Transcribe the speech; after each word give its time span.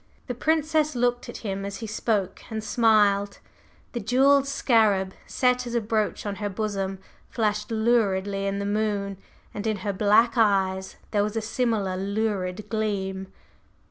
The 0.25 0.33
Princess 0.33 0.95
looked 0.95 1.29
at 1.29 1.37
him 1.45 1.63
as 1.63 1.77
he 1.77 1.85
spoke 1.85 2.41
and 2.49 2.63
smiled. 2.63 3.37
The 3.91 3.99
jewelled 3.99 4.47
scarab, 4.47 5.13
set 5.27 5.67
as 5.67 5.75
a 5.75 5.79
brooch 5.79 6.25
on 6.25 6.37
her 6.37 6.49
bosom, 6.49 6.97
flashed 7.29 7.69
luridly 7.69 8.47
in 8.47 8.57
the 8.57 8.65
moon, 8.65 9.19
and 9.53 9.67
in 9.67 9.77
her 9.85 9.93
black 9.93 10.33
eyes 10.37 10.95
there 11.11 11.21
was 11.21 11.35
a 11.35 11.39
similar 11.39 11.95
lurid 11.97 12.67
gleam. 12.67 13.31